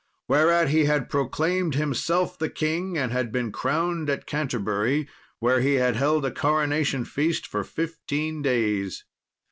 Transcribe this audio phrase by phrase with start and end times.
[0.27, 5.75] Whereat he had proclaimed himself the king, and had been crowned at Canterbury, where he
[5.75, 9.05] had held a coronation feast for fifteen days.